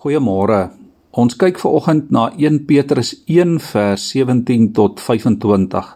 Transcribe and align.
Goeiemôre. 0.00 0.70
Ons 1.12 1.34
kyk 1.36 1.58
veraloggend 1.60 2.06
na 2.08 2.30
1 2.32 2.62
Petrus 2.64 3.10
1 3.28 3.58
vers 3.60 4.00
17 4.14 4.70
tot 4.72 4.96
25. 4.96 5.90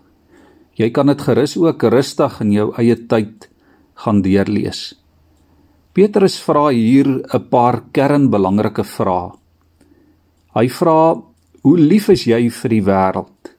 Jy 0.76 0.88
kan 0.92 1.08
dit 1.08 1.22
gerus 1.24 1.54
ook 1.56 1.86
rustig 1.88 2.36
in 2.44 2.50
jou 2.52 2.66
eie 2.76 2.98
tyd 3.08 3.48
gaan 4.04 4.20
deurlees. 4.20 4.82
Petrus 5.96 6.36
vra 6.36 6.66
hier 6.68 7.08
'n 7.08 7.48
paar 7.48 7.80
kernbelangrike 7.96 8.84
vrae. 8.84 9.32
Hy 10.52 10.68
vra: 10.68 11.22
"Hoe 11.62 11.78
lief 11.78 12.10
is 12.10 12.26
jy 12.26 12.50
vir 12.50 12.70
die 12.70 12.84
wêreld? 12.84 13.56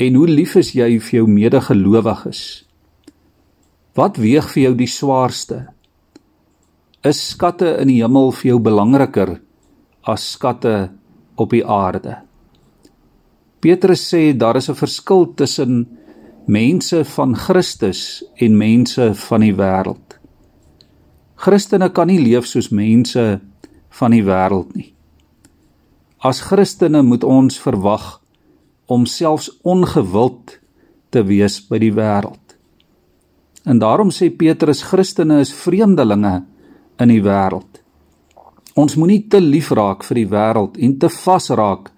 En 0.00 0.14
hoe 0.14 0.26
lief 0.26 0.56
is 0.56 0.74
jy 0.74 0.98
vir 0.98 1.20
jou 1.20 1.26
medegelowiges? 1.28 2.64
Wat 3.94 4.16
weeg 4.16 4.50
vir 4.50 4.62
jou 4.62 4.74
die 4.74 4.90
swaarste?" 4.90 5.68
Is 7.06 7.20
skatte 7.32 7.76
in 7.80 7.88
die 7.88 8.00
hemel 8.02 8.32
vir 8.36 8.52
jou 8.52 8.58
belangriker 8.60 9.38
as 10.08 10.26
skatte 10.34 10.90
op 11.40 11.54
die 11.54 11.64
aarde. 11.64 12.18
Petrus 13.60 14.02
sê 14.12 14.32
daar 14.36 14.56
is 14.56 14.68
'n 14.68 14.74
verskil 14.74 15.34
tussen 15.34 15.86
mense 16.46 17.04
van 17.04 17.34
Christus 17.36 18.24
en 18.36 18.56
mense 18.56 19.14
van 19.14 19.40
die 19.40 19.54
wêreld. 19.54 20.18
Christene 21.36 21.88
kan 21.88 22.06
nie 22.06 22.20
leef 22.20 22.46
soos 22.46 22.68
mense 22.68 23.40
van 23.90 24.10
die 24.10 24.24
wêreld 24.24 24.74
nie. 24.76 24.94
As 26.18 26.40
Christene 26.40 27.02
moet 27.02 27.24
ons 27.24 27.58
verwag 27.58 28.20
om 28.86 29.06
selfs 29.06 29.50
ongewild 29.62 30.58
te 31.10 31.22
wees 31.22 31.60
by 31.68 31.78
die 31.78 31.92
wêreld. 31.92 32.56
En 33.64 33.78
daarom 33.78 34.10
sê 34.10 34.28
Petrus 34.36 34.82
Christene 34.82 35.40
is 35.40 35.52
vreemdelinge 35.52 36.42
in 37.00 37.12
die 37.12 37.22
wêreld. 37.24 37.80
Ons 38.78 38.96
moenie 38.96 39.24
te 39.28 39.40
lief 39.42 39.72
raak 39.76 40.04
vir 40.06 40.22
die 40.22 40.28
wêreld 40.30 40.78
en 40.78 40.96
te 41.02 41.10
vasraak 41.12 41.90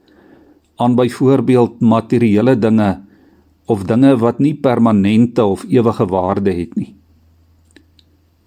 aan 0.81 0.97
byvoorbeeld 0.99 1.81
materiële 1.81 2.57
dinge 2.59 2.91
of 3.71 3.85
dinge 3.87 4.17
wat 4.19 4.41
nie 4.43 4.55
permanente 4.55 5.45
of 5.45 5.65
ewige 5.69 6.07
waarde 6.11 6.55
het 6.55 6.75
nie. 6.77 6.95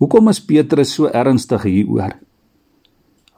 Hoekom 0.01 0.27
is 0.29 0.41
Petrus 0.43 0.91
so 0.97 1.07
ernstig 1.07 1.63
hieroor? 1.63 2.17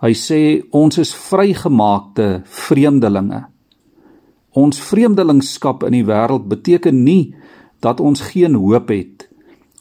Hy 0.02 0.14
sê 0.18 0.40
ons 0.78 0.98
is 1.02 1.14
vrygemaakte 1.14 2.42
vreemdelinge. 2.46 3.44
Ons 4.58 4.82
vreemdelingskap 4.82 5.86
in 5.86 6.00
die 6.00 6.06
wêreld 6.06 6.48
beteken 6.50 7.04
nie 7.06 7.36
dat 7.82 8.02
ons 8.02 8.22
geen 8.32 8.58
hoop 8.58 8.90
het 8.94 9.28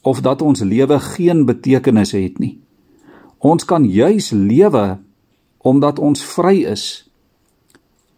of 0.06 0.20
dat 0.22 0.42
ons 0.44 0.61
lewe 0.61 0.98
geen 1.16 1.44
betekenis 1.48 2.12
het 2.16 2.39
nie. 2.39 2.58
Ons 3.47 3.66
kan 3.69 3.84
juis 3.86 4.33
lewe 4.34 4.86
omdat 5.66 5.98
ons 6.02 6.22
vry 6.34 6.62
is. 6.66 6.84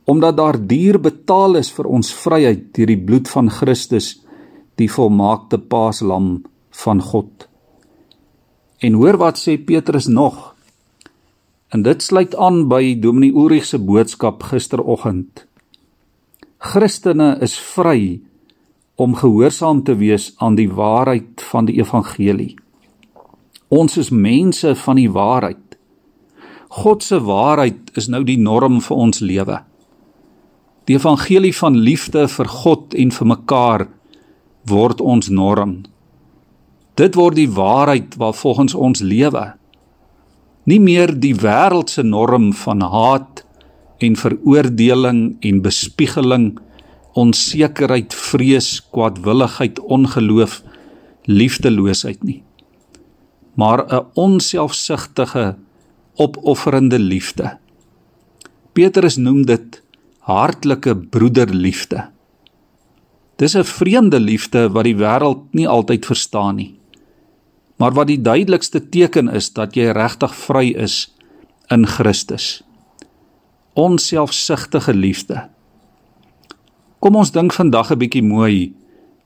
Omdat 0.08 0.36
daar 0.36 0.58
duur 0.70 1.00
betaal 1.04 1.58
is 1.60 1.70
vir 1.76 1.88
ons 1.88 2.12
vryheid 2.22 2.68
deur 2.76 2.88
die 2.88 3.00
bloed 3.08 3.28
van 3.28 3.50
Christus, 3.52 4.14
die 4.80 4.88
volmaakte 4.88 5.58
paaslam 5.58 6.30
van 6.84 7.02
God. 7.04 7.48
En 8.84 9.00
hoor 9.00 9.18
wat 9.20 9.40
sê 9.40 9.56
Petrus 9.58 10.06
nog? 10.06 10.54
En 11.74 11.82
dit 11.84 12.02
sluit 12.02 12.36
aan 12.36 12.62
by 12.70 12.94
Dominee 13.00 13.34
Ulrich 13.34 13.66
se 13.68 13.80
boodskap 13.80 14.46
gisteroggend. 14.48 15.44
Christene 16.58 17.34
is 17.44 17.58
vry 17.74 18.20
om 18.96 19.18
gehoorsaam 19.18 19.82
te 19.84 19.98
wees 19.98 20.30
aan 20.38 20.56
die 20.58 20.70
waarheid 20.70 21.42
van 21.50 21.68
die 21.68 21.76
evangelie. 21.82 22.54
Ons 23.68 23.98
is 24.00 24.08
mense 24.08 24.70
van 24.80 24.96
die 24.96 25.10
waarheid. 25.12 25.76
God 26.72 27.02
se 27.04 27.18
waarheid 27.20 27.90
is 28.00 28.06
nou 28.08 28.22
die 28.24 28.38
norm 28.40 28.78
vir 28.80 28.96
ons 28.96 29.20
lewe. 29.20 29.58
Die 30.88 30.96
evangelie 30.96 31.52
van 31.52 31.76
liefde 31.76 32.24
vir 32.32 32.48
God 32.48 32.96
en 32.96 33.12
vir 33.12 33.28
mekaar 33.28 33.84
word 34.72 35.04
ons 35.04 35.28
norm. 35.28 35.82
Dit 36.96 37.16
word 37.20 37.36
die 37.36 37.50
waarheid 37.52 38.16
waar 38.16 38.32
volgens 38.40 38.74
ons 38.74 39.04
lewe. 39.04 39.44
Nie 40.64 40.80
meer 40.80 41.12
die 41.12 41.34
wêreldse 41.36 42.02
norm 42.08 42.54
van 42.64 42.80
haat 42.80 43.44
en 44.00 44.16
veroordeling 44.16 45.22
en 45.44 45.62
bespiegeling, 45.64 46.50
onsekerheid, 47.20 48.16
vrees, 48.16 48.78
kwaadwilligheid, 48.92 49.80
ongeloof, 49.84 50.62
liefdeloosheid 51.28 52.24
nie 52.24 52.42
maar 53.58 53.80
'n 53.86 54.06
onselfsugtige 54.14 55.56
opofferende 56.14 56.98
liefde. 56.98 57.58
Petrus 58.72 59.16
noem 59.16 59.46
dit 59.46 59.82
hartlike 60.18 60.96
broederliefde. 60.96 62.08
Dis 63.36 63.54
'n 63.56 63.64
vreemde 63.64 64.20
liefde 64.20 64.70
wat 64.70 64.84
die 64.84 64.96
wêreld 64.96 65.42
nie 65.50 65.68
altyd 65.68 66.06
verstaan 66.06 66.54
nie. 66.54 66.78
Maar 67.76 67.92
wat 67.92 68.06
die 68.06 68.20
duidelikste 68.20 68.88
teken 68.88 69.28
is 69.28 69.52
dat 69.52 69.74
jy 69.74 69.90
regtig 69.90 70.34
vry 70.34 70.74
is 70.74 71.14
in 71.70 71.86
Christus. 71.86 72.62
Onselfsugtige 73.72 74.94
liefde. 74.94 75.48
Kom 76.98 77.14
ons 77.14 77.30
dink 77.30 77.52
vandag 77.52 77.90
'n 77.90 77.98
bietjie 77.98 78.22
mooi 78.22 78.74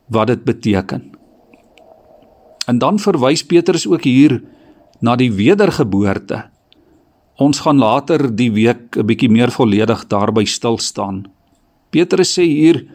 wat 0.07 0.27
dit 0.27 0.45
beteken. 0.45 1.22
En 2.67 2.79
dan 2.79 2.99
verwys 2.99 3.43
Petrus 3.47 3.87
ook 3.87 4.05
hier 4.07 4.43
na 5.03 5.17
die 5.19 5.33
wedergeboorte. 5.33 6.45
Ons 7.43 7.63
gaan 7.65 7.81
later 7.83 8.29
die 8.37 8.53
week 8.53 8.97
'n 8.97 9.07
bietjie 9.07 9.31
meer 9.31 9.51
volledig 9.51 10.07
daarby 10.07 10.45
stil 10.45 10.79
staan. 10.79 11.27
Petrus 11.91 12.39
sê 12.39 12.43
hier 12.43 12.87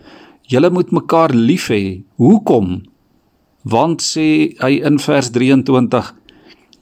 julle 0.41 0.69
moet 0.69 0.91
mekaar 0.91 1.33
lief 1.33 1.67
hê. 1.67 2.03
Hoekom? 2.15 2.83
Want 3.63 4.01
sê 4.01 4.55
hy 4.59 4.79
in 4.85 4.99
vers 4.99 5.29
23 5.31 6.15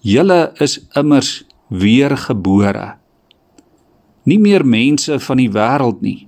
julle 0.01 0.53
is 0.59 0.87
immers 0.95 1.43
weergebore. 1.69 2.97
Nie 4.23 4.39
meer 4.39 4.65
mense 4.65 5.19
van 5.19 5.37
die 5.37 5.49
wêreld 5.49 6.01
nie, 6.01 6.27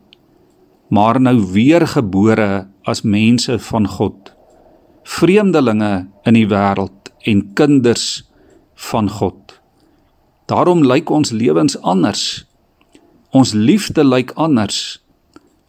maar 0.90 1.22
nou 1.22 1.52
weergebore 1.54 2.68
as 2.84 3.02
mense 3.02 3.60
van 3.60 3.88
God 3.88 4.37
vreemdelinge 5.08 6.08
in 6.28 6.36
die 6.36 6.48
wêreld 6.52 7.12
en 7.28 7.44
kinders 7.56 8.26
van 8.90 9.10
God. 9.10 9.56
Daarom 10.52 10.84
lyk 10.86 11.10
ons 11.10 11.32
lewens 11.32 11.78
anders. 11.82 12.46
Ons 13.32 13.54
liefde 13.54 14.04
lyk 14.04 14.34
anders. 14.36 15.00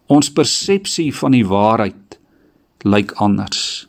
Ons 0.06 0.32
persepsie 0.32 1.10
van 1.14 1.34
die 1.36 1.46
waarheid 1.46 2.18
lyk 2.86 3.14
anders. 3.22 3.86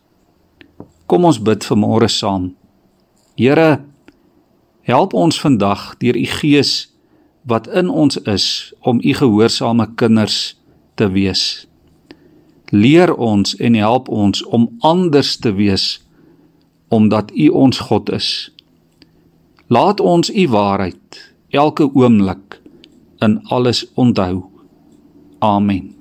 Kom 1.10 1.26
ons 1.26 1.42
bid 1.42 1.66
vanmôre 1.66 2.10
saam. 2.10 2.52
Here, 3.40 3.82
help 4.86 5.14
ons 5.14 5.40
vandag 5.42 5.96
deur 6.02 6.18
u 6.18 6.26
Gees 6.40 6.92
wat 7.50 7.70
in 7.72 7.90
ons 7.90 8.20
is 8.30 8.74
om 8.86 9.02
u 9.02 9.14
gehoorsame 9.14 9.88
kinders 9.98 10.60
te 11.00 11.08
wees 11.10 11.69
leer 12.72 13.16
ons 13.16 13.56
en 13.56 13.74
help 13.74 14.10
ons 14.10 14.44
om 14.46 14.70
anders 14.80 15.38
te 15.38 15.54
wees 15.54 16.00
omdat 16.90 17.32
U 17.32 17.48
ons 17.48 17.80
God 17.86 18.10
is. 18.10 18.50
Laat 19.70 20.00
ons 20.00 20.32
U 20.34 20.48
waarheid 20.50 21.22
elke 21.50 21.90
oomblik 21.94 22.62
in 23.22 23.40
alles 23.54 23.86
onthou. 23.94 24.44
Amen. 25.40 25.99